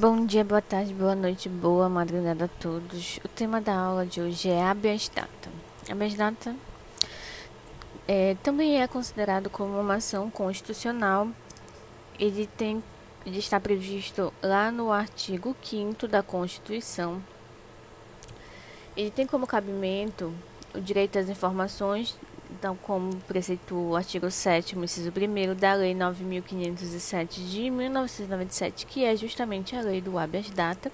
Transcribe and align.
Bom 0.00 0.24
dia, 0.26 0.44
boa 0.44 0.62
tarde, 0.62 0.94
boa 0.94 1.16
noite, 1.16 1.48
boa 1.48 1.88
madrugada 1.88 2.44
a 2.44 2.48
todos. 2.48 3.18
O 3.24 3.26
tema 3.26 3.60
da 3.60 3.74
aula 3.76 4.06
de 4.06 4.20
hoje 4.20 4.48
é 4.48 4.62
habeas 4.62 5.08
data. 5.08 5.50
Habeas 5.90 6.14
data 6.14 6.54
é, 8.06 8.36
também 8.40 8.80
é 8.80 8.86
considerado 8.86 9.50
como 9.50 9.76
uma 9.76 9.96
ação 9.96 10.30
constitucional. 10.30 11.26
Ele, 12.16 12.46
tem, 12.46 12.80
ele 13.26 13.40
está 13.40 13.58
previsto 13.58 14.32
lá 14.40 14.70
no 14.70 14.92
artigo 14.92 15.56
5 15.60 16.06
da 16.06 16.22
Constituição. 16.22 17.20
Ele 18.96 19.10
tem 19.10 19.26
como 19.26 19.48
cabimento 19.48 20.32
o 20.72 20.80
direito 20.80 21.18
às 21.18 21.28
informações 21.28 22.16
então, 22.50 22.76
como 22.76 23.14
preceitua 23.22 23.78
o 23.78 23.96
artigo 23.96 24.30
7 24.30 24.76
inciso 24.78 25.10
1 25.10 25.54
da 25.54 25.74
Lei 25.74 25.94
9.507 25.94 27.46
de 27.48 27.70
1997, 27.70 28.86
que 28.86 29.04
é 29.04 29.14
justamente 29.16 29.76
a 29.76 29.80
lei 29.80 30.00
do 30.00 30.18
habeas 30.18 30.50
data, 30.50 30.90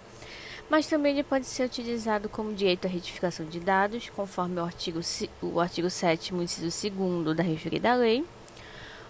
mas 0.69 0.87
também 0.87 1.13
ele 1.13 1.23
pode 1.23 1.47
ser 1.47 1.65
utilizado 1.65 2.29
como 2.29 2.55
direito 2.55 2.87
à 2.87 2.91
retificação 2.91 3.47
de 3.47 3.61
dados, 3.61 4.11
conforme 4.11 4.61
o 4.61 4.65
artigo, 4.65 5.01
o 5.43 5.61
artigo 5.61 5.89
7 5.89 6.35
inciso 6.35 6.91
2 6.91 7.37
da 7.37 7.43
referida 7.43 7.95
lei, 7.95 8.25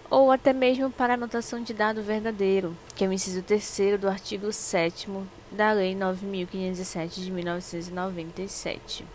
ou 0.09 0.31
até 0.31 0.53
mesmo 0.53 0.91
para 0.91 1.15
anotação 1.15 1.63
de 1.63 1.73
dado 1.73 2.01
verdadeiro, 2.03 2.75
que 2.95 3.03
é 3.03 3.07
o 3.07 3.13
inciso 3.13 3.41
3 3.41 3.99
do 3.99 4.07
artigo 4.07 4.51
7 4.51 5.09
da 5.51 5.71
Lei 5.71 5.95
9.507 5.95 7.21
de 7.21 7.31
1997. 7.31 9.05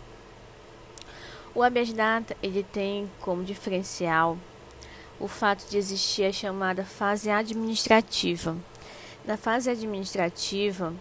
O 1.53 1.61
habeas 1.61 1.91
data 1.91 2.35
ele 2.41 2.63
tem 2.63 3.11
como 3.19 3.43
diferencial 3.43 4.37
o 5.19 5.27
fato 5.27 5.69
de 5.69 5.77
existir 5.77 6.23
a 6.23 6.31
chamada 6.31 6.85
fase 6.85 7.29
administrativa. 7.29 8.55
Na 9.25 9.35
fase 9.35 9.69
administrativa, 9.69 10.93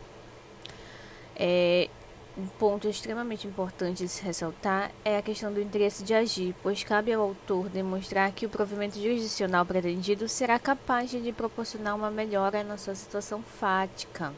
é, 1.36 1.88
um 2.36 2.46
ponto 2.46 2.88
extremamente 2.88 3.46
importante 3.46 4.02
de 4.02 4.08
se 4.08 4.22
ressaltar 4.22 4.90
é 5.04 5.16
a 5.16 5.22
questão 5.22 5.52
do 5.52 5.60
interesse 5.60 6.02
de 6.02 6.14
agir, 6.14 6.54
pois 6.62 6.82
cabe 6.82 7.12
ao 7.12 7.22
autor 7.22 7.68
demonstrar 7.68 8.32
que 8.32 8.44
o 8.44 8.48
provimento 8.48 8.96
jurisdicional 8.96 9.64
pretendido 9.64 10.28
será 10.28 10.58
capaz 10.58 11.10
de 11.10 11.18
lhe 11.18 11.32
proporcionar 11.32 11.94
uma 11.94 12.10
melhora 12.10 12.64
na 12.64 12.76
sua 12.76 12.94
situação 12.94 13.42
fática. 13.42 14.34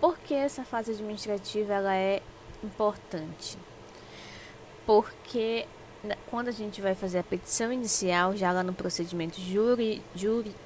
Por 0.00 0.18
que 0.18 0.34
essa 0.34 0.64
fase 0.64 0.90
administrativa 0.90 1.74
ela 1.74 1.94
é 1.94 2.20
importante? 2.62 3.56
Porque 4.86 5.66
quando 6.26 6.48
a 6.48 6.52
gente 6.52 6.80
vai 6.80 6.94
fazer 6.94 7.18
a 7.18 7.22
petição 7.22 7.72
inicial, 7.72 8.36
já 8.36 8.52
lá 8.52 8.62
no 8.62 8.74
procedimento 8.74 9.40
juri, 9.40 10.02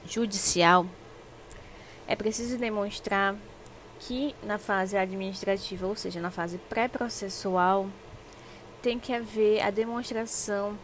judicial, 0.04 0.86
é 2.06 2.16
preciso 2.16 2.58
demonstrar 2.58 3.36
que 4.00 4.34
na 4.42 4.58
fase 4.58 4.96
administrativa, 4.96 5.86
ou 5.86 5.94
seja, 5.94 6.20
na 6.20 6.30
fase 6.30 6.58
pré-processual, 6.68 7.88
tem 8.82 8.98
que 8.98 9.12
haver 9.12 9.60
a 9.60 9.70
demonstração 9.70 10.78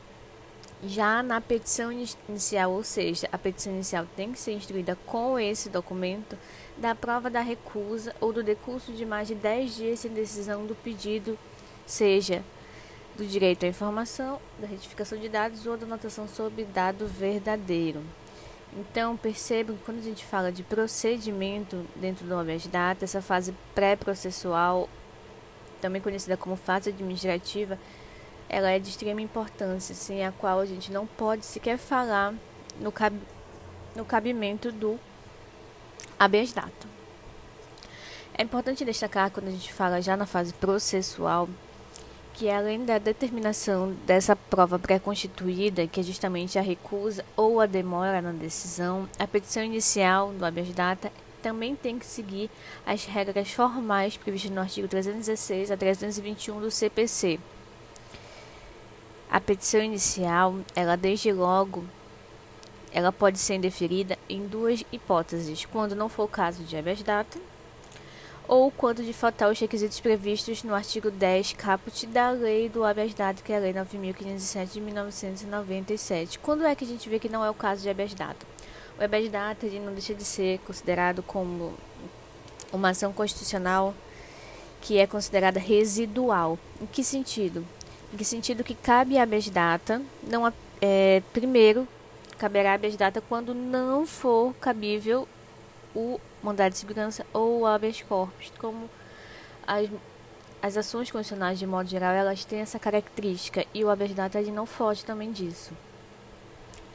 já 0.82 1.22
na 1.22 1.40
petição 1.40 1.90
inicial, 2.28 2.72
ou 2.72 2.84
seja, 2.84 3.28
a 3.32 3.38
petição 3.38 3.72
inicial 3.72 4.06
tem 4.16 4.32
que 4.32 4.38
ser 4.38 4.52
instruída 4.52 4.98
com 5.06 5.38
esse 5.38 5.70
documento 5.70 6.36
da 6.76 6.94
prova 6.94 7.30
da 7.30 7.40
recusa 7.40 8.14
ou 8.20 8.32
do 8.32 8.42
decurso 8.42 8.92
de 8.92 9.06
mais 9.06 9.28
de 9.28 9.34
10 9.34 9.76
dias 9.76 10.00
sem 10.00 10.12
decisão 10.12 10.66
do 10.66 10.74
pedido, 10.74 11.38
seja 11.86 12.44
do 13.16 13.24
direito 13.24 13.64
à 13.64 13.68
informação, 13.68 14.40
da 14.58 14.66
retificação 14.66 15.18
de 15.18 15.28
dados 15.28 15.66
ou 15.66 15.76
da 15.76 15.86
anotação 15.86 16.26
sobre 16.26 16.64
dado 16.64 17.06
verdadeiro. 17.06 18.02
Então, 18.76 19.16
percebam 19.16 19.76
que 19.76 19.84
quando 19.84 19.98
a 19.98 20.02
gente 20.02 20.24
fala 20.24 20.50
de 20.50 20.64
procedimento 20.64 21.86
dentro 21.94 22.26
do 22.26 22.36
habeas 22.36 22.66
data, 22.66 23.04
essa 23.04 23.22
fase 23.22 23.54
pré-processual, 23.74 24.88
também 25.80 26.02
conhecida 26.02 26.36
como 26.36 26.56
fase 26.56 26.90
administrativa, 26.90 27.78
ela 28.48 28.70
é 28.70 28.78
de 28.78 28.90
extrema 28.90 29.22
importância, 29.22 29.94
sem 29.94 30.26
a 30.26 30.32
qual 30.32 30.58
a 30.58 30.66
gente 30.66 30.90
não 30.90 31.06
pode 31.06 31.46
sequer 31.46 31.78
falar 31.78 32.34
no, 32.80 32.90
cab 32.90 33.16
no 33.94 34.04
cabimento 34.04 34.72
do 34.72 34.98
habeas 36.18 36.52
data. 36.52 36.94
É 38.36 38.42
importante 38.42 38.84
destacar 38.84 39.30
quando 39.30 39.46
a 39.46 39.52
gente 39.52 39.72
fala 39.72 40.02
já 40.02 40.16
na 40.16 40.26
fase 40.26 40.52
processual 40.54 41.48
que 42.34 42.50
além 42.50 42.84
da 42.84 42.98
determinação 42.98 43.92
dessa 44.04 44.34
prova 44.34 44.76
pré-constituída, 44.76 45.86
que 45.86 46.00
é 46.00 46.02
justamente 46.02 46.58
a 46.58 46.62
recusa 46.62 47.24
ou 47.36 47.60
a 47.60 47.66
demora 47.66 48.20
na 48.20 48.32
decisão, 48.32 49.08
a 49.18 49.26
petição 49.26 49.62
inicial 49.62 50.32
do 50.32 50.44
habeas 50.44 50.68
data 50.70 51.12
também 51.40 51.76
tem 51.76 51.96
que 51.96 52.04
seguir 52.04 52.50
as 52.84 53.04
regras 53.04 53.52
formais 53.52 54.16
previstas 54.16 54.50
no 54.50 54.60
artigo 54.60 54.88
316 54.88 55.70
a 55.70 55.76
321 55.76 56.60
do 56.60 56.70
CPC. 56.70 57.38
A 59.30 59.40
petição 59.40 59.80
inicial, 59.80 60.56
ela 60.74 60.96
desde 60.96 61.32
logo, 61.32 61.84
ela 62.92 63.12
pode 63.12 63.38
ser 63.38 63.54
indeferida 63.54 64.18
em 64.28 64.46
duas 64.46 64.84
hipóteses, 64.90 65.64
quando 65.66 65.94
não 65.94 66.08
for 66.08 66.24
o 66.24 66.28
caso 66.28 66.64
de 66.64 66.76
habeas 66.76 67.02
data 67.02 67.38
ou 68.46 68.70
quando 68.70 69.02
de 69.02 69.12
faltar 69.12 69.50
os 69.50 69.58
requisitos 69.58 70.00
previstos 70.00 70.62
no 70.62 70.74
artigo 70.74 71.10
10 71.10 71.54
caput 71.54 72.06
da 72.06 72.30
lei 72.30 72.68
do 72.68 72.84
habeas 72.84 73.14
data, 73.14 73.42
que 73.42 73.52
é 73.52 73.56
a 73.56 73.60
lei 73.60 73.72
9.507 73.72 74.72
de 74.72 74.80
1997. 74.80 76.38
Quando 76.38 76.64
é 76.64 76.74
que 76.74 76.84
a 76.84 76.88
gente 76.88 77.08
vê 77.08 77.18
que 77.18 77.28
não 77.28 77.44
é 77.44 77.50
o 77.50 77.54
caso 77.54 77.82
de 77.82 77.88
habeas 77.88 78.12
data? 78.14 78.46
O 78.98 79.04
habeas 79.04 79.30
data 79.30 79.66
ele 79.66 79.80
não 79.80 79.92
deixa 79.92 80.14
de 80.14 80.24
ser 80.24 80.58
considerado 80.60 81.22
como 81.22 81.74
uma 82.72 82.90
ação 82.90 83.12
constitucional 83.12 83.94
que 84.80 84.98
é 84.98 85.06
considerada 85.06 85.58
residual. 85.58 86.58
Em 86.80 86.86
que 86.86 87.02
sentido? 87.02 87.66
Em 88.12 88.16
que 88.16 88.24
sentido 88.24 88.62
que 88.62 88.74
cabe 88.74 89.18
habeas 89.18 89.48
data, 89.48 90.02
não 90.22 90.52
é, 90.80 91.22
primeiro 91.32 91.88
caberá 92.36 92.74
habeas 92.74 92.96
data 92.96 93.22
quando 93.22 93.54
não 93.54 94.04
for 94.06 94.52
cabível 94.60 95.26
o 95.94 96.20
mandado 96.42 96.72
de 96.72 96.78
segurança 96.78 97.24
ou 97.32 97.60
o 97.60 97.66
habeas 97.66 98.02
corpus, 98.02 98.52
como 98.58 98.90
as, 99.66 99.88
as 100.62 100.76
ações 100.76 101.10
constitucionais 101.10 101.58
de 101.58 101.66
modo 101.66 101.88
geral 101.88 102.12
elas 102.12 102.44
têm 102.44 102.60
essa 102.60 102.78
característica 102.78 103.64
e 103.72 103.84
o 103.84 103.90
habeas 103.90 104.12
data 104.12 104.40
ele 104.40 104.50
não 104.50 104.66
foge 104.66 105.04
também 105.04 105.30
disso. 105.30 105.72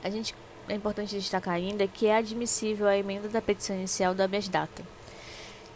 A 0.03 0.09
gente 0.09 0.35
é 0.67 0.75
importante 0.75 1.15
destacar 1.15 1.55
ainda 1.55 1.87
que 1.87 2.07
é 2.07 2.15
admissível 2.15 2.87
a 2.87 2.97
emenda 2.97 3.27
da 3.27 3.41
petição 3.41 3.75
inicial 3.75 4.13
do 4.13 4.21
habeas 4.21 4.47
data, 4.47 4.83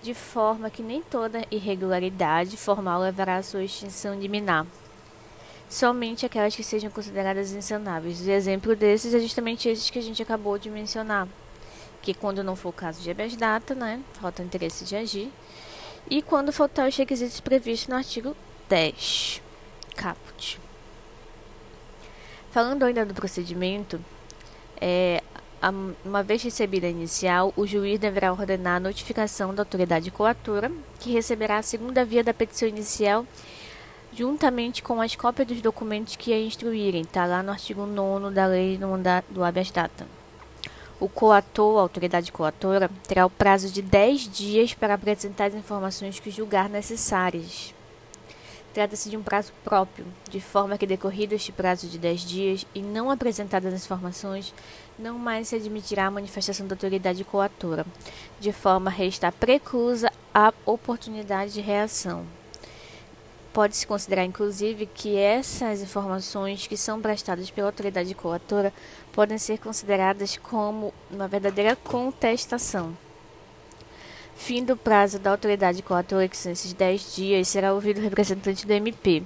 de 0.01 0.13
forma 0.13 0.69
que 0.69 0.83
nem 0.83 1.01
toda 1.01 1.45
irregularidade 1.49 2.57
formal 2.57 3.01
levará 3.01 3.37
à 3.37 3.43
sua 3.43 3.63
extinção 3.63 4.19
liminar. 4.19 4.67
Somente 5.67 6.25
aquelas 6.25 6.55
que 6.55 6.63
sejam 6.63 6.91
consideradas 6.91 7.51
insanáveis. 7.51 8.21
O 8.21 8.29
exemplo 8.29 8.75
desses 8.75 9.13
é 9.13 9.19
justamente 9.19 9.67
esses 9.67 9.89
que 9.89 9.97
a 9.97 10.03
gente 10.03 10.21
acabou 10.21 10.59
de 10.59 10.69
mencionar, 10.69 11.27
que 12.03 12.13
quando 12.13 12.43
não 12.43 12.55
for 12.55 12.69
o 12.69 12.73
caso 12.73 13.01
de 13.01 13.09
habeas 13.09 13.35
data, 13.35 13.73
né, 13.73 14.01
falta 14.19 14.43
interesse 14.43 14.83
de 14.83 14.95
agir, 14.95 15.31
e 16.09 16.21
quando 16.21 16.51
faltar 16.51 16.87
os 16.87 16.95
requisitos 16.95 17.39
previstos 17.39 17.87
no 17.87 17.95
artigo 17.95 18.35
10, 18.67 19.41
caput. 19.95 20.59
Falando 22.51 22.83
ainda 22.83 23.05
do 23.05 23.13
procedimento, 23.13 24.03
é, 24.79 25.23
uma 26.03 26.21
vez 26.21 26.43
recebida 26.43 26.87
a 26.87 26.89
inicial, 26.89 27.53
o 27.55 27.65
juiz 27.65 27.97
deverá 27.97 28.33
ordenar 28.33 28.75
a 28.75 28.79
notificação 28.81 29.55
da 29.55 29.61
autoridade 29.61 30.11
coatora, 30.11 30.69
que 30.99 31.09
receberá 31.09 31.57
a 31.57 31.63
segunda 31.63 32.03
via 32.03 32.21
da 32.21 32.33
petição 32.33 32.67
inicial, 32.67 33.25
juntamente 34.11 34.83
com 34.83 35.01
as 35.01 35.15
cópias 35.15 35.47
dos 35.47 35.61
documentos 35.61 36.17
que 36.17 36.33
a 36.33 36.39
instruírem, 36.39 37.03
está 37.03 37.25
lá 37.25 37.41
no 37.41 37.51
artigo 37.51 37.85
9 37.85 38.31
da 38.31 38.45
lei 38.45 38.77
do 39.29 39.41
habeas 39.41 39.71
data. 39.71 40.05
O 40.99 41.09
coator, 41.09 41.77
a 41.77 41.81
autoridade 41.81 42.31
coatora, 42.31 42.89
terá 43.07 43.25
o 43.25 43.29
prazo 43.29 43.69
de 43.69 43.81
10 43.81 44.29
dias 44.29 44.73
para 44.73 44.93
apresentar 44.93 45.45
as 45.45 45.55
informações 45.55 46.19
que 46.19 46.31
julgar 46.31 46.69
necessárias. 46.69 47.73
Trata-se 48.73 49.09
de 49.09 49.17
um 49.17 49.21
prazo 49.21 49.51
próprio, 49.63 50.05
de 50.29 50.39
forma 50.39 50.77
que, 50.77 50.87
decorrido 50.87 51.35
este 51.35 51.51
prazo 51.51 51.87
de 51.87 51.99
10 51.99 52.21
dias 52.21 52.65
e 52.73 52.81
não 52.81 53.11
apresentadas 53.11 53.71
as 53.73 53.85
informações, 53.85 54.53
não 54.97 55.19
mais 55.19 55.49
se 55.49 55.55
admitirá 55.55 56.07
a 56.07 56.11
manifestação 56.11 56.65
da 56.65 56.73
autoridade 56.73 57.23
coatora, 57.23 57.85
de 58.39 58.51
forma 58.51 58.89
a 58.89 58.93
restar 58.93 59.31
preclusa 59.31 60.11
a 60.33 60.51
oportunidade 60.65 61.53
de 61.53 61.61
reação. 61.61 62.25
Pode-se 63.53 63.85
considerar, 63.85 64.25
inclusive, 64.25 64.87
que 64.87 65.15
essas 65.15 65.81
informações 65.81 66.65
que 66.65 66.75
são 66.75 66.99
prestadas 66.99 67.51
pela 67.51 67.67
autoridade 67.67 68.13
coatora 68.15 68.73
podem 69.11 69.37
ser 69.37 69.59
consideradas 69.59 70.37
como 70.37 70.91
uma 71.11 71.27
verdadeira 71.27 71.75
contestação. 71.75 72.97
Fim 74.35 74.63
do 74.63 74.75
prazo 74.75 75.19
da 75.19 75.29
autoridade 75.29 75.83
coatora, 75.83 76.27
que 76.27 76.35
são 76.35 76.51
esses 76.51 76.73
10 76.73 77.15
dias, 77.15 77.47
será 77.47 77.73
ouvido 77.73 77.99
o 77.99 78.01
representante 78.01 78.65
do 78.65 78.73
MP. 78.73 79.21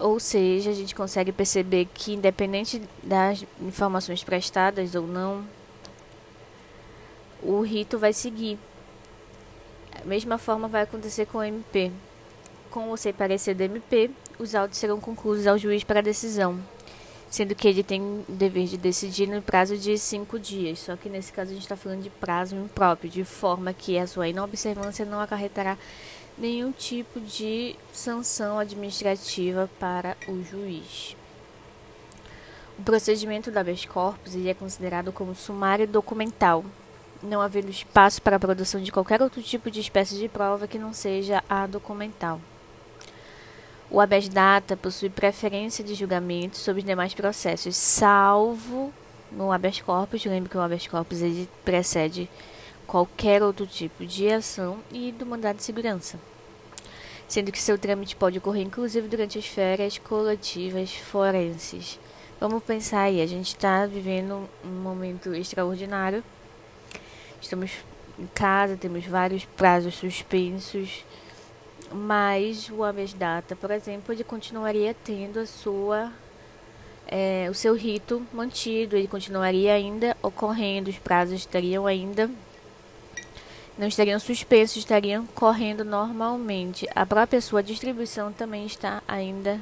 Ou 0.00 0.18
seja, 0.18 0.70
a 0.70 0.74
gente 0.74 0.94
consegue 0.94 1.30
perceber 1.30 1.86
que, 1.94 2.12
independente 2.12 2.82
das 3.04 3.44
informações 3.60 4.24
prestadas 4.24 4.96
ou 4.96 5.06
não, 5.06 5.46
o 7.40 7.60
rito 7.60 7.98
vai 7.98 8.12
seguir 8.12 8.58
A 10.02 10.04
mesma 10.04 10.38
forma 10.38 10.68
vai 10.68 10.82
acontecer 10.82 11.26
com 11.26 11.38
o 11.38 11.42
MP. 11.42 11.90
Com 12.76 12.92
o 12.92 12.96
sem 12.98 13.10
parecer 13.10 13.54
do 13.54 13.62
MP, 13.62 14.10
os 14.38 14.54
autos 14.54 14.76
serão 14.76 15.00
concluídos 15.00 15.46
ao 15.46 15.56
juiz 15.56 15.82
para 15.82 16.02
decisão, 16.02 16.60
sendo 17.30 17.54
que 17.54 17.66
ele 17.66 17.82
tem 17.82 18.02
o 18.02 18.24
dever 18.28 18.66
de 18.66 18.76
decidir 18.76 19.26
no 19.26 19.40
prazo 19.40 19.78
de 19.78 19.96
cinco 19.96 20.38
dias. 20.38 20.80
Só 20.80 20.94
que 20.94 21.08
nesse 21.08 21.32
caso 21.32 21.52
a 21.52 21.54
gente 21.54 21.62
está 21.62 21.74
falando 21.74 22.02
de 22.02 22.10
prazo 22.10 22.54
impróprio, 22.54 23.10
de 23.10 23.24
forma 23.24 23.72
que 23.72 23.98
a 23.98 24.06
sua 24.06 24.28
inobservância 24.28 25.06
não 25.06 25.18
acarretará 25.18 25.78
nenhum 26.36 26.70
tipo 26.70 27.18
de 27.18 27.74
sanção 27.94 28.58
administrativa 28.58 29.70
para 29.80 30.14
o 30.28 30.44
juiz. 30.44 31.16
O 32.78 32.82
procedimento 32.82 33.50
do 33.50 33.56
habeas 33.56 33.86
corpus 33.86 34.34
ele 34.34 34.50
é 34.50 34.54
considerado 34.54 35.10
como 35.12 35.34
sumário 35.34 35.88
documental, 35.88 36.62
não 37.22 37.40
havendo 37.40 37.70
espaço 37.70 38.20
para 38.20 38.36
a 38.36 38.40
produção 38.40 38.82
de 38.82 38.92
qualquer 38.92 39.22
outro 39.22 39.42
tipo 39.42 39.70
de 39.70 39.80
espécie 39.80 40.18
de 40.18 40.28
prova 40.28 40.68
que 40.68 40.78
não 40.78 40.92
seja 40.92 41.42
a 41.48 41.66
documental. 41.66 42.38
O 43.88 44.00
habeas 44.00 44.28
data 44.28 44.76
possui 44.76 45.08
preferência 45.08 45.84
de 45.84 45.94
julgamento 45.94 46.56
sobre 46.56 46.80
os 46.80 46.86
demais 46.86 47.14
processos, 47.14 47.76
salvo 47.76 48.92
no 49.30 49.52
habeas 49.52 49.80
corpus. 49.80 50.24
Lembre 50.24 50.50
que 50.50 50.56
o 50.56 50.60
habeas 50.60 50.86
corpus 50.86 51.22
ele 51.22 51.48
precede 51.64 52.28
qualquer 52.86 53.42
outro 53.42 53.66
tipo 53.66 54.04
de 54.04 54.28
ação 54.28 54.78
e 54.92 55.12
do 55.12 55.24
mandado 55.24 55.56
de 55.56 55.62
segurança, 55.62 56.18
sendo 57.28 57.52
que 57.52 57.60
seu 57.60 57.78
trâmite 57.78 58.16
pode 58.16 58.38
ocorrer 58.38 58.62
inclusive 58.62 59.06
durante 59.06 59.38
as 59.38 59.46
férias 59.46 59.98
coletivas 59.98 60.94
forenses. 60.94 61.98
Vamos 62.40 62.62
pensar 62.64 63.02
aí, 63.02 63.22
a 63.22 63.26
gente 63.26 63.48
está 63.48 63.86
vivendo 63.86 64.48
um 64.64 64.68
momento 64.68 65.32
extraordinário. 65.34 66.22
Estamos 67.40 67.70
em 68.18 68.26
casa, 68.26 68.76
temos 68.76 69.06
vários 69.06 69.44
prazos 69.44 69.94
suspensos, 69.94 71.04
mas 71.92 72.68
o 72.70 72.82
habeas 72.84 73.12
data, 73.12 73.54
por 73.56 73.70
exemplo, 73.70 74.12
ele 74.12 74.24
continuaria 74.24 74.94
tendo 75.04 75.40
a 75.40 75.46
sua 75.46 76.12
é, 77.06 77.46
o 77.50 77.54
seu 77.54 77.74
rito 77.74 78.26
mantido, 78.32 78.96
ele 78.96 79.06
continuaria 79.06 79.72
ainda 79.72 80.16
ocorrendo, 80.22 80.90
os 80.90 80.98
prazos 80.98 81.40
estariam 81.40 81.86
ainda 81.86 82.28
não 83.78 83.86
estariam 83.86 84.18
suspensos, 84.18 84.78
estariam 84.78 85.26
correndo 85.26 85.84
normalmente. 85.84 86.88
A 86.94 87.04
própria 87.04 87.40
sua 87.40 87.62
distribuição 87.62 88.32
também 88.32 88.64
está 88.64 89.02
ainda 89.06 89.60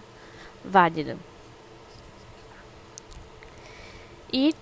válida. 0.65 1.19
E 4.32 4.55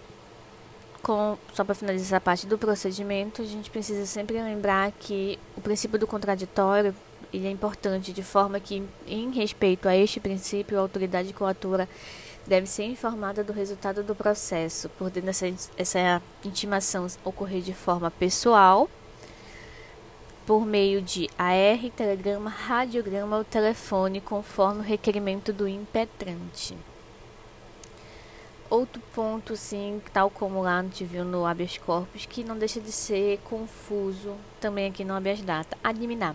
com, 1.03 1.37
só 1.53 1.65
para 1.65 1.75
finalizar 1.75 2.19
a 2.19 2.20
parte 2.20 2.47
do 2.47 2.56
procedimento, 2.56 3.43
a 3.43 3.44
gente 3.44 3.70
precisa 3.70 4.06
sempre 4.06 4.41
lembrar 4.41 4.93
que 4.93 5.38
o 5.56 5.61
princípio 5.61 5.99
do 5.99 6.06
contraditório 6.06 6.94
ele 7.32 7.46
é 7.46 7.50
importante, 7.50 8.12
de 8.12 8.23
forma 8.23 8.61
que, 8.61 8.82
em 9.06 9.31
respeito 9.31 9.88
a 9.88 9.96
este 9.96 10.20
princípio, 10.20 10.76
a 10.76 10.81
autoridade 10.81 11.32
coatora 11.32 11.88
deve 12.46 12.67
ser 12.67 12.84
informada 12.84 13.43
do 13.43 13.52
resultado 13.52 14.02
do 14.02 14.14
processo, 14.14 14.88
podendo 14.90 15.31
essa, 15.31 15.46
essa 15.76 16.23
intimação 16.44 17.06
ocorrer 17.25 17.62
de 17.62 17.73
forma 17.73 18.11
pessoal, 18.11 18.88
por 20.44 20.67
meio 20.67 21.00
de 21.00 21.31
AR, 21.38 21.90
telegrama, 21.96 22.50
radiograma 22.50 23.38
ou 23.38 23.44
telefone, 23.44 24.20
conforme 24.20 24.81
o 24.81 24.84
requerimento 24.84 25.52
do 25.52 25.69
impetrante. 25.69 26.76
Outro 28.69 29.02
ponto, 29.14 29.55
sim, 29.55 30.00
tal 30.12 30.31
como 30.31 30.62
lá 30.62 30.79
a 30.79 30.82
gente 30.82 31.05
viu 31.05 31.25
no 31.25 31.46
habeas 31.46 31.79
corpus, 31.79 32.26
que 32.26 32.43
não 32.43 32.58
deixa 32.58 32.81
de 32.81 32.90
ser 32.90 33.38
confuso 33.44 34.34
também 34.61 34.88
aqui 34.88 35.05
no 35.05 35.14
habeas 35.14 35.43
data, 35.43 35.76
adminar. 35.84 36.34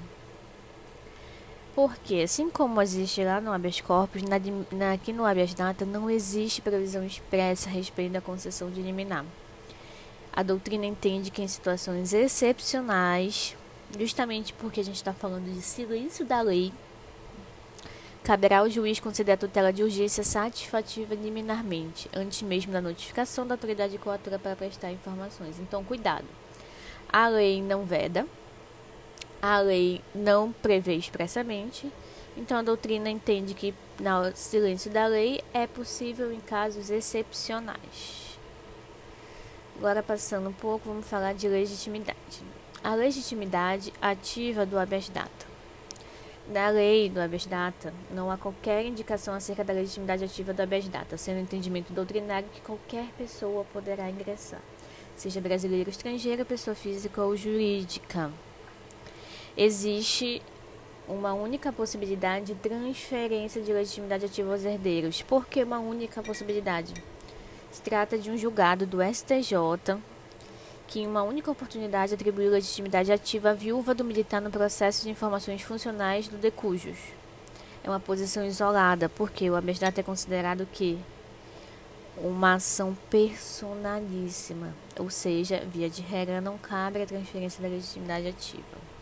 Porque, 1.78 2.22
assim 2.24 2.50
como 2.50 2.82
existe 2.82 3.24
lá 3.24 3.40
no 3.40 3.54
habeas 3.54 3.80
corpus, 3.82 4.24
na, 4.24 4.40
na, 4.72 4.94
aqui 4.94 5.14
no 5.14 5.24
habeas 5.24 5.54
data 5.54 5.86
não 5.86 6.10
existe 6.10 6.60
previsão 6.60 7.06
expressa 7.06 7.70
a 7.70 7.72
respeito 7.72 8.14
da 8.14 8.20
concessão 8.20 8.72
de 8.72 8.82
liminar. 8.82 9.24
A 10.34 10.42
doutrina 10.42 10.88
entende 10.88 11.30
que 11.30 11.40
em 11.40 11.48
situações 11.48 12.14
excepcionais, 12.14 13.56
justamente 13.96 14.54
porque 14.54 14.80
a 14.80 14.84
gente 14.84 14.96
está 14.96 15.14
falando 15.14 15.54
de 15.54 15.62
silêncio 15.62 16.26
da 16.26 16.42
lei, 16.42 16.74
Caberá 18.24 18.58
ao 18.58 18.70
juiz 18.72 19.00
conceder 19.00 19.36
a 19.36 19.38
tutela 19.38 19.72
de 19.72 19.84
urgência 19.84 20.24
satisfativa 20.24 21.14
liminarmente, 21.14 22.10
antes 22.12 22.42
mesmo 22.42 22.74
da 22.74 22.82
notificação 22.82 23.46
da 23.46 23.54
autoridade 23.54 24.00
coatora 24.00 24.40
para 24.40 24.56
prestar 24.56 24.92
informações. 24.92 25.60
Então, 25.60 25.84
cuidado. 25.84 26.26
A 27.08 27.28
lei 27.28 27.62
não 27.62 27.86
veda, 27.86 28.26
a 29.42 29.60
lei 29.60 30.02
não 30.14 30.52
prevê 30.52 30.96
expressamente, 30.96 31.92
então 32.36 32.58
a 32.58 32.62
doutrina 32.62 33.10
entende 33.10 33.54
que 33.54 33.74
no 34.00 34.36
silêncio 34.36 34.92
da 34.92 35.08
lei 35.08 35.42
é 35.54 35.66
possível 35.66 36.32
em 36.32 36.40
casos 36.40 36.90
excepcionais. 36.90 38.38
Agora, 39.78 40.02
passando 40.02 40.50
um 40.50 40.54
pouco, 40.54 40.90
vamos 40.90 41.08
falar 41.08 41.34
de 41.34 41.48
legitimidade. 41.48 42.44
A 42.84 42.96
legitimidade 42.96 43.94
ativa 44.02 44.66
do 44.66 44.78
habeas 44.78 45.10
data. 45.10 45.46
Na 46.48 46.70
lei 46.70 47.10
do 47.10 47.20
habeas 47.20 47.46
data, 47.46 47.94
não 48.10 48.32
há 48.32 48.38
qualquer 48.38 48.86
indicação 48.86 49.34
acerca 49.34 49.64
da 49.64 49.74
legitimidade 49.74 50.24
ativa 50.24 50.54
do 50.54 50.62
habeas 50.62 50.88
data, 50.88 51.18
sendo 51.18 51.38
o 51.38 51.42
entendimento 51.42 51.94
doutrinário 51.94 52.50
que 52.50 52.62
qualquer 52.62 53.06
pessoa 53.18 53.66
poderá 53.66 54.10
ingressar, 54.10 54.62
seja 55.16 55.42
brasileiro 55.42 55.90
ou 55.90 55.92
estrangeiro, 55.92 56.46
pessoa 56.46 56.76
física 56.76 57.22
ou 57.22 57.36
jurídica. 57.36 58.32
Existe 59.60 60.40
uma 61.08 61.34
única 61.34 61.74
possibilidade 61.74 62.54
de 62.54 62.56
transferência 62.56 63.60
de 63.60 63.74
legitimidade 63.74 64.26
ativa 64.26 64.52
aos 64.52 64.64
herdeiros. 64.64 65.24
Por 65.24 65.48
que 65.48 65.64
uma 65.64 65.80
única 65.80 66.22
possibilidade? 66.22 66.94
Se 67.72 67.82
trata 67.82 68.20
de 68.20 68.30
um 68.30 68.38
julgado 68.38 68.86
do 68.86 69.00
STJ 69.02 69.98
que 70.86 71.00
em 71.00 71.08
uma 71.08 71.24
única 71.24 71.50
oportunidade 71.50 72.14
atribuiu 72.14 72.52
legitimidade 72.52 73.12
ativa 73.12 73.50
à 73.50 73.54
viúva 73.54 73.96
do 73.96 74.06
militar 74.06 74.40
no 74.40 74.52
processo 74.52 75.02
de 75.02 75.10
informações 75.10 75.64
funcionais 75.64 76.28
do 76.28 76.38
decujus. 76.38 77.00
É 77.84 77.90
uma 77.90 78.00
posição 78.00 78.46
isolada, 78.46 79.10
porque 79.10 79.50
o 79.50 79.56
habeas 79.56 79.80
data 79.80 80.02
é 80.02 80.04
considerado 80.04 80.68
que 80.72 81.00
uma 82.16 82.54
ação 82.54 82.96
personalíssima, 83.10 84.72
ou 85.00 85.10
seja, 85.10 85.64
via 85.66 85.90
de 85.90 86.04
regra 86.04 86.40
não 86.40 86.60
cabe 86.60 87.02
a 87.02 87.08
transferência 87.08 87.60
da 87.60 87.68
legitimidade 87.68 88.28
ativa. 88.28 88.97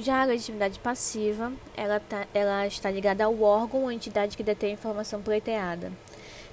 Já 0.00 0.22
a 0.22 0.24
legitimidade 0.24 0.78
passiva, 0.78 1.52
ela, 1.76 2.00
tá, 2.00 2.26
ela 2.32 2.66
está 2.66 2.90
ligada 2.90 3.24
ao 3.24 3.42
órgão 3.42 3.82
ou 3.82 3.92
entidade 3.92 4.36
que 4.36 4.42
detém 4.42 4.70
a 4.70 4.74
informação 4.74 5.20
pleiteada. 5.20 5.92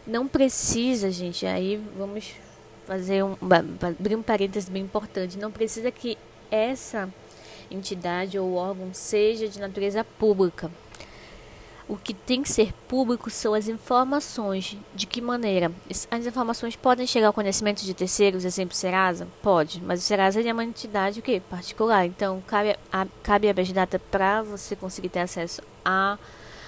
Não 0.05 0.27
precisa, 0.27 1.09
gente, 1.09 1.45
aí 1.45 1.81
vamos 1.97 2.33
fazer 2.85 3.23
um, 3.23 3.37
abrir 3.81 4.15
um 4.15 4.21
parênteses 4.21 4.67
bem 4.67 4.83
importante. 4.83 5.37
Não 5.37 5.51
precisa 5.51 5.91
que 5.91 6.17
essa 6.51 7.09
entidade 7.71 8.37
ou 8.37 8.53
órgão 8.53 8.93
seja 8.93 9.47
de 9.47 9.59
natureza 9.59 10.03
pública. 10.03 10.69
O 11.87 11.95
que 11.95 12.13
tem 12.13 12.41
que 12.43 12.49
ser 12.49 12.73
público 12.87 13.29
são 13.29 13.53
as 13.53 13.69
informações. 13.69 14.77
De 14.93 15.07
que 15.07 15.21
maneira? 15.21 15.71
As 16.11 16.25
informações 16.25 16.75
podem 16.75 17.07
chegar 17.07 17.27
ao 17.27 17.33
conhecimento 17.33 17.85
de 17.85 17.93
terceiros, 17.93 18.43
exemplo 18.43 18.75
Serasa? 18.75 19.25
Pode, 19.41 19.81
mas 19.81 20.01
o 20.01 20.03
Serasa 20.03 20.41
é 20.41 20.51
uma 20.51 20.65
entidade 20.65 21.21
o 21.21 21.23
quê? 21.23 21.41
particular. 21.49 22.05
Então, 22.05 22.43
cabe 22.45 22.75
a, 22.91 23.07
cabe 23.23 23.49
a 23.49 23.53
data 23.53 23.99
para 24.11 24.43
você 24.43 24.75
conseguir 24.75 25.09
ter 25.09 25.19
acesso 25.19 25.61
a 25.85 26.17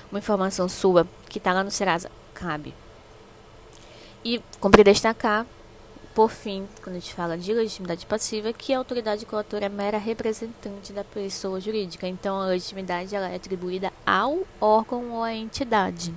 uma 0.09 0.19
informação 0.19 0.69
sua 0.69 1.05
que 1.27 1.37
está 1.37 1.51
lá 1.51 1.65
no 1.65 1.71
Serasa? 1.71 2.09
Cabe. 2.33 2.73
E 4.23 4.41
cumprir 4.59 4.85
destacar 4.85 5.45
por 6.13 6.29
fim, 6.29 6.67
quando 6.83 6.95
a 6.95 6.99
gente 6.99 7.13
fala 7.13 7.37
de 7.37 7.53
legitimidade 7.53 8.05
passiva, 8.05 8.51
que 8.51 8.73
a 8.73 8.77
autoridade 8.77 9.25
coatora 9.25 9.67
é 9.67 9.69
mera 9.69 9.97
representante 9.97 10.91
da 10.91 11.03
pessoa 11.03 11.61
jurídica. 11.61 12.07
Então, 12.07 12.41
a 12.41 12.47
legitimidade 12.47 13.15
ela 13.15 13.29
é 13.29 13.35
atribuída 13.35 13.93
ao 14.05 14.39
órgão 14.59 15.11
ou 15.11 15.23
à 15.23 15.33
entidade. 15.33 16.13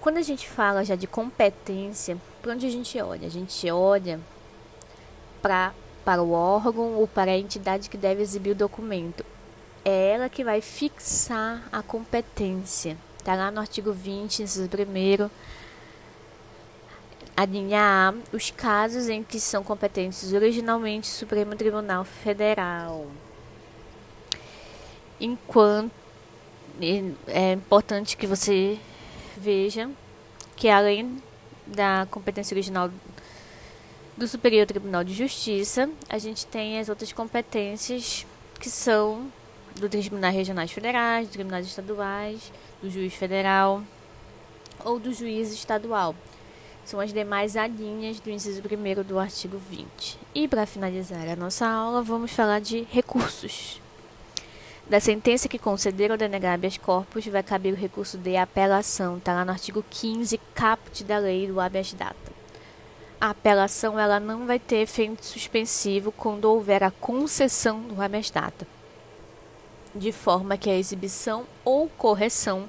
Quando 0.00 0.18
a 0.18 0.22
gente 0.22 0.48
fala 0.48 0.84
já 0.84 0.94
de 0.94 1.06
competência, 1.06 2.16
para 2.40 2.52
onde 2.52 2.66
a 2.66 2.70
gente 2.70 3.00
olha? 3.00 3.26
A 3.26 3.30
gente 3.30 3.70
olha 3.70 4.20
pra, 5.40 5.72
para 6.04 6.22
o 6.22 6.32
órgão 6.32 6.94
ou 6.94 7.06
para 7.06 7.30
a 7.30 7.38
entidade 7.38 7.88
que 7.88 7.96
deve 7.96 8.20
exibir 8.20 8.50
o 8.50 8.56
documento. 8.56 9.24
É 9.84 10.10
ela 10.10 10.28
que 10.28 10.44
vai 10.44 10.60
fixar 10.60 11.62
a 11.72 11.82
competência. 11.82 12.96
Está 13.18 13.36
lá 13.36 13.50
no 13.50 13.60
artigo 13.60 13.92
20, 13.92 14.42
inciso 14.42 14.68
1 14.68 15.30
alinhar 17.36 18.14
os 18.32 18.50
casos 18.50 19.08
em 19.08 19.22
que 19.22 19.40
são 19.40 19.64
competentes 19.64 20.32
originalmente 20.32 21.08
o 21.10 21.12
Supremo 21.12 21.54
Tribunal 21.56 22.04
Federal. 22.04 23.06
Enquanto 25.20 25.90
é 27.28 27.52
importante 27.52 28.16
que 28.16 28.26
você 28.26 28.78
veja 29.36 29.90
que 30.56 30.68
além 30.68 31.22
da 31.66 32.06
competência 32.10 32.54
original 32.54 32.90
do 34.16 34.28
Superior 34.28 34.66
Tribunal 34.66 35.02
de 35.04 35.14
Justiça, 35.14 35.88
a 36.08 36.18
gente 36.18 36.46
tem 36.46 36.78
as 36.78 36.88
outras 36.88 37.12
competências 37.12 38.26
que 38.60 38.68
são 38.68 39.32
do 39.76 39.88
Tribunais 39.88 40.34
Regionais 40.34 40.70
Federais, 40.70 41.26
dos 41.26 41.34
Tribunais 41.34 41.66
Estaduais, 41.66 42.52
do 42.82 42.90
Juiz 42.90 43.14
Federal 43.14 43.82
ou 44.84 44.98
do 44.98 45.12
Juiz 45.12 45.52
Estadual. 45.52 46.14
São 46.84 47.00
as 47.00 47.12
demais 47.12 47.56
alíneas 47.56 48.20
do 48.20 48.30
inciso 48.30 48.60
1 48.60 49.02
do 49.02 49.18
artigo 49.18 49.58
20. 49.70 50.18
E 50.34 50.48
para 50.48 50.66
finalizar 50.66 51.28
a 51.28 51.36
nossa 51.36 51.66
aula, 51.66 52.02
vamos 52.02 52.32
falar 52.32 52.60
de 52.60 52.86
recursos. 52.90 53.80
Da 54.88 54.98
sentença 55.00 55.48
que 55.48 55.58
conceder 55.58 56.10
ou 56.10 56.16
denegar 56.16 56.54
habeas 56.54 56.76
corpus, 56.76 57.26
vai 57.26 57.42
caber 57.42 57.72
o 57.72 57.76
recurso 57.76 58.18
de 58.18 58.36
apelação, 58.36 59.18
está 59.18 59.32
lá 59.32 59.44
no 59.44 59.52
artigo 59.52 59.84
15, 59.88 60.38
caput 60.54 61.04
da 61.04 61.18
lei 61.18 61.46
do 61.46 61.60
habeas 61.60 61.92
data. 61.94 62.32
A 63.20 63.30
apelação 63.30 63.98
ela 63.98 64.18
não 64.18 64.46
vai 64.46 64.58
ter 64.58 64.78
efeito 64.78 65.24
suspensivo 65.24 66.10
quando 66.10 66.46
houver 66.46 66.82
a 66.82 66.90
concessão 66.90 67.80
do 67.82 68.02
habeas 68.02 68.28
data 68.30 68.66
de 69.94 70.12
forma 70.12 70.56
que 70.56 70.70
a 70.70 70.76
exibição 70.76 71.44
ou 71.64 71.88
correção 71.88 72.68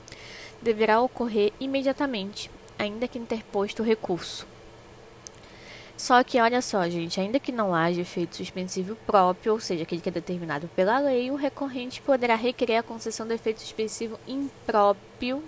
deverá 0.62 1.02
ocorrer 1.02 1.52
imediatamente, 1.60 2.50
ainda 2.78 3.08
que 3.08 3.20
interposto 3.20 3.82
o 3.82 3.86
recurso. 3.86 4.48
Só 5.96 6.24
que 6.24 6.40
olha 6.40 6.62
só, 6.62 6.90
gente, 6.90 7.20
ainda 7.20 7.40
que 7.40 7.52
não 7.52 7.74
haja 7.74 8.02
efeito 8.02 8.36
suspensivo 8.36 8.96
próprio, 9.06 9.54
ou 9.54 9.60
seja, 9.60 9.84
aquele 9.84 10.02
que 10.02 10.10
é 10.10 10.12
determinado 10.12 10.68
pela 10.76 11.00
lei, 11.00 11.32
o 11.32 11.36
recorrente 11.36 12.02
poderá 12.02 12.36
requerer 12.36 12.78
a 12.78 12.84
concessão 12.84 13.28
do 13.28 13.34
efeito 13.34 13.62
suspensivo 13.62 14.20
impróprio 14.28 15.44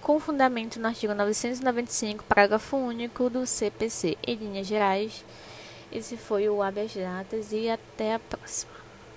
com 0.00 0.18
fundamento 0.18 0.80
no 0.80 0.88
artigo 0.88 1.14
995, 1.14 2.24
parágrafo 2.24 2.76
único 2.76 3.28
do 3.28 3.46
CPC. 3.46 4.16
Em 4.26 4.34
linhas 4.34 4.66
gerais, 4.66 5.24
esse 5.92 6.16
foi 6.16 6.48
o 6.48 6.62
habeas 6.62 6.94
datas 6.94 7.52
e 7.52 7.68
até 7.68 8.14
a 8.14 8.18
próxima. 8.18 8.71